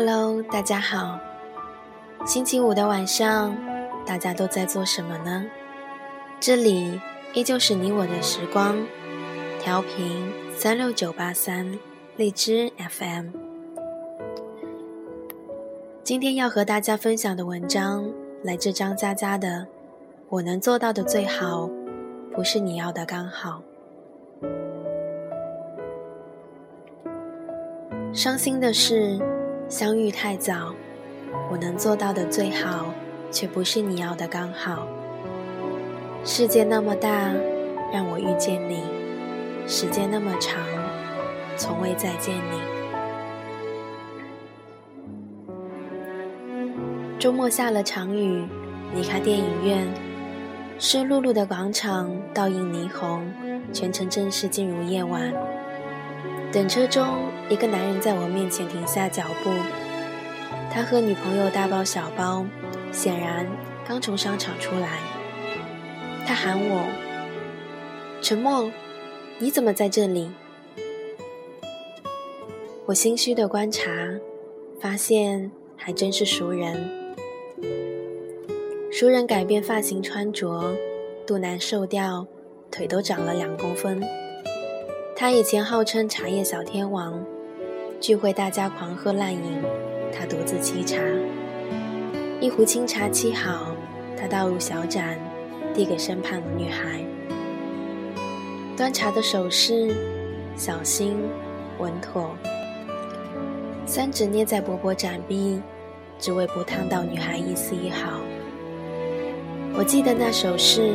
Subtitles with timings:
[0.00, 1.18] Hello，大家好。
[2.24, 3.52] 星期五的晚上，
[4.06, 5.44] 大家都在做什么呢？
[6.38, 7.00] 这里
[7.34, 8.76] 依旧是你我的时光，
[9.58, 11.76] 调频三六九八三，
[12.16, 13.30] 荔枝 FM。
[16.04, 18.08] 今天要和大家分享的文章
[18.44, 19.48] 来自张嘉佳的
[20.28, 21.68] 《我能做到的最好，
[22.32, 23.60] 不是你要的刚好》。
[28.14, 29.18] 伤心的是。
[29.68, 30.74] 相遇太早，
[31.50, 32.86] 我能做到的最好，
[33.30, 34.88] 却不是你要的刚好。
[36.24, 37.30] 世界那么大，
[37.92, 38.78] 让我遇见你；
[39.66, 40.58] 时间那么长，
[41.58, 42.60] 从未再见你。
[47.18, 48.42] 周末下了场雨，
[48.94, 49.86] 离开电影院，
[50.78, 53.22] 湿漉漉的广场倒映霓虹，
[53.70, 55.30] 全城正式进入夜晚。
[56.50, 59.50] 等车中，一个男人在我面前停下脚步。
[60.72, 62.46] 他和女朋友大包小包，
[62.90, 63.46] 显然
[63.86, 64.98] 刚从商场出来。
[66.26, 66.86] 他喊我
[68.22, 68.70] ：“陈默，
[69.38, 70.30] 你怎么在这里？”
[72.86, 73.90] 我心虚的观察，
[74.80, 77.14] 发现还真是熟人。
[78.90, 80.74] 熟人改变发型、穿着，
[81.26, 82.26] 肚腩瘦掉，
[82.70, 84.02] 腿都长了两公分。
[85.20, 87.20] 他以前号称茶叶小天王，
[88.00, 89.60] 聚会大家狂喝滥饮，
[90.12, 91.02] 他独自沏茶。
[92.40, 93.74] 一壶清茶沏好，
[94.16, 95.18] 他倒入小盏，
[95.74, 97.04] 递给身旁的女孩。
[98.76, 99.92] 端茶的手势
[100.54, 101.16] 小心
[101.80, 102.30] 稳妥，
[103.86, 105.60] 三指捏在薄薄盏壁，
[106.20, 108.20] 只为不烫到女孩一丝一毫。
[109.76, 110.92] 我记得那手势，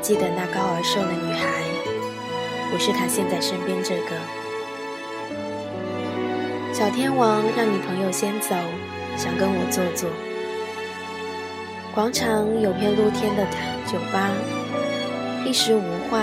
[0.00, 1.73] 记得那高而瘦的女孩。
[2.70, 4.10] 不是他现在身边这个
[6.72, 8.56] 小天王，让女朋友先走，
[9.16, 10.10] 想跟我坐坐。
[11.94, 13.46] 广场有片露天的
[13.86, 14.30] 酒吧，
[15.46, 16.22] 一时无话。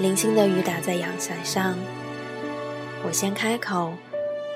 [0.00, 1.74] 零星的雨打在阳伞上，
[3.04, 3.92] 我先开口，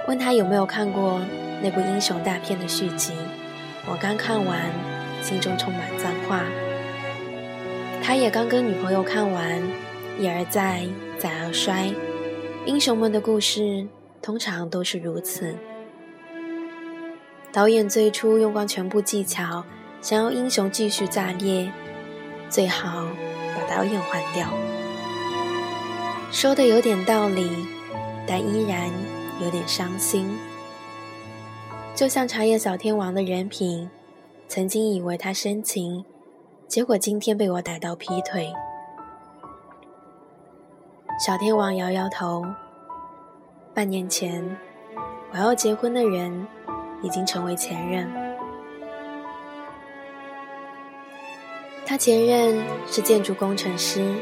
[0.09, 1.21] 问他有没有看过
[1.61, 3.13] 那部英雄大片的续集。
[3.85, 4.57] 我刚看完，
[5.21, 6.45] 心中充满脏话。
[8.03, 9.61] 他也刚跟女朋友看完。
[10.23, 10.87] 一而再，
[11.19, 11.93] 再而衰，
[12.65, 13.85] 英雄们的故事
[14.23, 15.53] 通常都是如此。
[17.51, 19.65] 导演最初用光全部技巧，
[20.01, 21.69] 想要英雄继续炸裂，
[22.49, 23.05] 最好
[23.57, 24.47] 把导演换掉。
[26.31, 27.51] 说的有点道理，
[28.25, 28.89] 但依然
[29.41, 30.39] 有点伤心。
[31.97, 33.91] 就像茶叶小天王的人品，
[34.47, 36.05] 曾经以为他深情，
[36.69, 38.53] 结果今天被我逮到劈腿。
[41.19, 42.45] 小天王摇摇头。
[43.75, 44.57] 半年前，
[45.33, 46.47] 我要结婚的人
[47.03, 48.11] 已经成为前任。
[51.87, 54.15] 他前任是建筑工程师，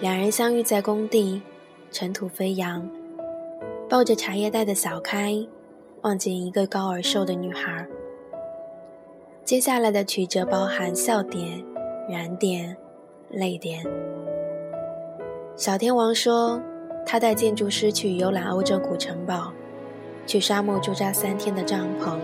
[0.00, 1.42] 两人相遇在工地，
[1.90, 2.88] 尘土飞扬，
[3.88, 5.34] 抱着茶叶袋的小开，
[6.02, 7.86] 望见一个高而瘦的女孩。
[9.44, 11.64] 接下来的曲折包含笑点、
[12.08, 12.76] 燃点、
[13.30, 13.84] 泪点。
[15.56, 16.60] 小天王说
[17.06, 19.50] ：“他带建筑师去游览欧洲古城堡，
[20.26, 22.18] 去沙漠驻扎三天的帐篷，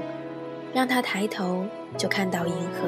[0.75, 1.65] 让他抬头
[1.97, 2.87] 就看到银河。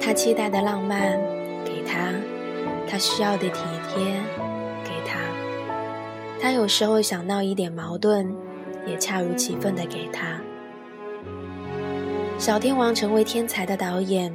[0.00, 1.12] 他期待的浪漫
[1.64, 2.12] 给他，
[2.88, 3.60] 他需要的体
[3.94, 4.04] 贴
[4.82, 5.20] 给他，
[6.40, 8.34] 他有时候想闹一点矛盾，
[8.84, 10.40] 也恰如其分的给他。
[12.38, 14.34] 小天王成为天才的导演，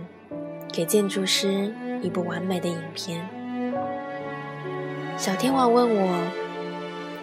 [0.72, 3.28] 给建筑师一部完美的影片。”
[5.18, 6.20] 小天王问我：“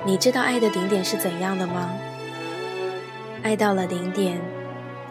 [0.07, 1.91] 你知道爱的顶点是怎样的吗？
[3.43, 4.41] 爱到了顶点，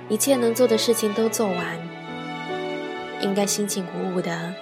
[0.09, 1.79] 一切能做的事情都做完，
[3.21, 4.53] 应该心情鼓舞的，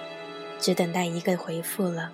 [0.58, 2.12] 只等待一个回复了。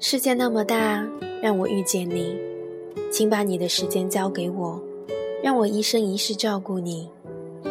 [0.00, 1.06] 世界那么大，
[1.40, 2.36] 让我遇见你，
[3.12, 4.82] 请把你的时间交给我，
[5.40, 7.08] 让我一生一世照顾你，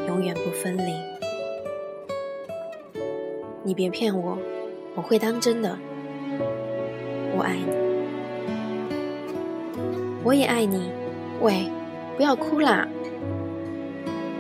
[0.08, 0.94] 永远不分离。”
[3.64, 4.38] 你别骗我，
[4.96, 5.78] 我会当真的。
[7.36, 7.74] 我爱你，
[10.24, 10.92] 我也爱你。
[11.42, 11.70] 喂，
[12.18, 12.88] 不要哭啦，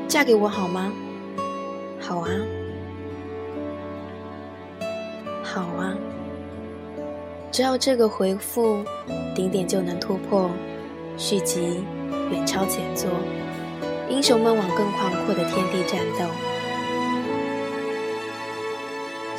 [0.07, 0.91] 嫁给我好吗？
[1.99, 2.29] 好啊，
[5.43, 5.95] 好啊。
[7.51, 8.83] 只要这个回复，
[9.35, 10.49] 顶点就能突破，
[11.17, 11.83] 续集
[12.31, 13.09] 远超前作，
[14.09, 16.50] 英雄们往更广阔的天地战斗。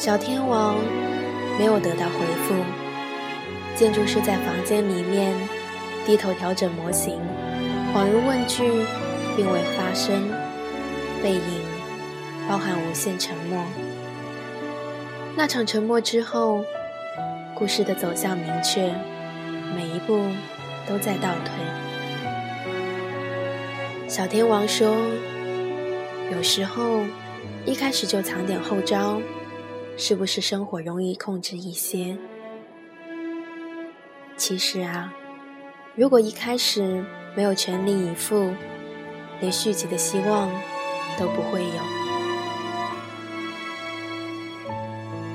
[0.02, 0.74] 小天王
[1.56, 2.54] 没有得到回复，
[3.76, 5.32] 建筑师在房间里面
[6.04, 7.20] 低头调整模型，
[7.94, 8.64] 恍如问句，
[9.36, 10.28] 并未发声。
[11.22, 11.40] 背影
[12.48, 13.64] 包含无限沉默。
[15.36, 16.64] 那场沉默之后，
[17.54, 18.92] 故事的走向明确，
[19.76, 20.20] 每一步
[20.84, 21.54] 都在倒退。
[24.08, 24.96] 小天王说
[26.34, 27.02] ：“有时候
[27.64, 29.22] 一开始就藏点后招，
[29.96, 32.16] 是不是生活容易控制一些？”
[34.36, 35.12] 其实啊，
[35.94, 37.04] 如果一开始
[37.36, 38.52] 没有全力以赴，
[39.40, 40.50] 连续集的希望
[41.18, 42.02] 都不会有。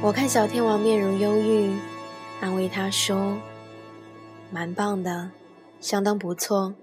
[0.01, 1.71] 我看小天王面容忧郁，
[2.39, 3.37] 安慰他说
[4.51, 5.31] ：“蛮棒的，
[5.79, 6.73] 相当不错，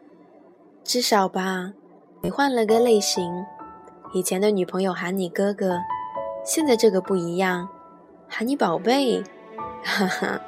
[0.82, 1.72] 至少吧，
[2.22, 3.44] 你换了个类型。
[4.12, 5.80] 以前的女朋友喊你哥哥，
[6.44, 7.68] 现在这个不一样，
[8.28, 9.22] 喊你宝贝。
[9.82, 10.40] 哈哈，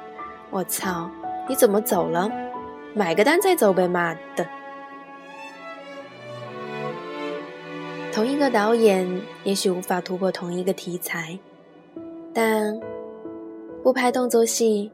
[0.49, 1.09] 我操！”
[1.49, 2.29] 你怎么走了？
[2.93, 4.45] 买个单再走呗，妈的！
[8.11, 9.07] 同一个导演
[9.45, 11.39] 也许无法突破同一个题材，
[12.33, 12.77] 但
[13.81, 14.91] 不拍动作戏，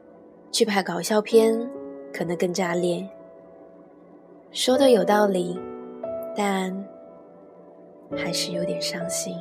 [0.52, 1.68] 去拍搞笑片，
[2.12, 3.04] 可能更炸裂。
[4.52, 5.58] 说的有道理，
[6.36, 6.86] 但
[8.16, 9.34] 还是有点伤心。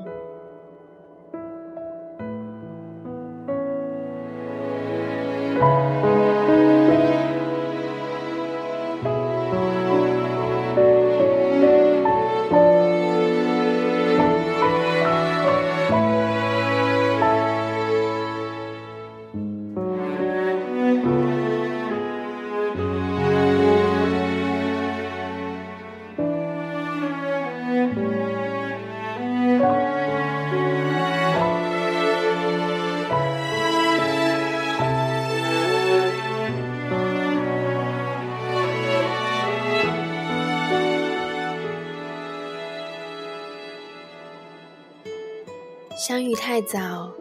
[46.06, 47.14] 相遇太早，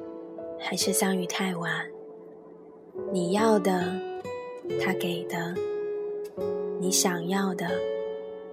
[0.58, 1.86] 还是相遇太晚？
[3.12, 3.80] 你要的，
[4.80, 5.54] 他给的；
[6.80, 7.70] 你想要的，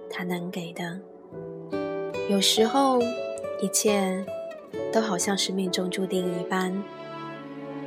[0.08, 1.00] 他能给的。
[2.28, 3.00] 有时候，
[3.60, 4.24] 一切
[4.92, 6.80] 都好像是命中注定一般。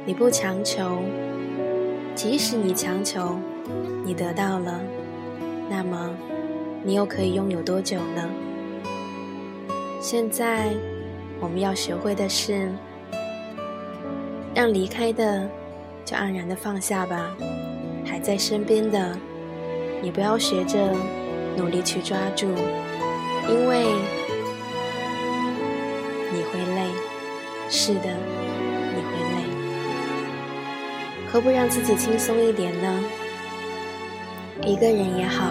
[0.06, 0.98] 你不强求，
[2.14, 3.38] 即使你强求，
[4.04, 4.82] 你得到了，
[5.70, 6.14] 那么
[6.84, 8.30] 你又可以拥有多久呢？
[10.02, 10.74] 现在。
[11.44, 12.72] 我们要学会的是，
[14.56, 15.46] 让离开的
[16.06, 17.36] 就安然的放下吧，
[18.06, 19.14] 还在身边的，
[20.02, 20.96] 也不要学着
[21.58, 22.48] 努力去抓住，
[23.50, 23.84] 因为
[26.32, 26.88] 你会累。
[27.70, 29.44] 是的，你会累。
[31.30, 33.04] 何不让自己轻松一点呢？
[34.62, 35.44] 一个人也好，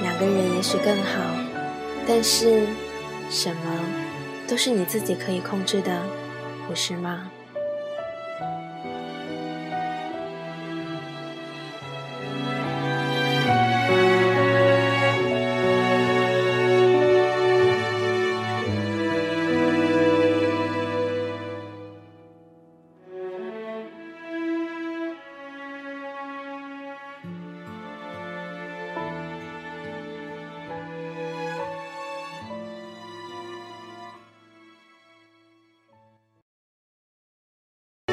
[0.00, 1.20] 两个人也许更好，
[2.08, 2.62] 但是
[3.28, 4.05] 什么？
[4.48, 6.02] 都是你自己可以控制的，
[6.68, 7.30] 不是吗？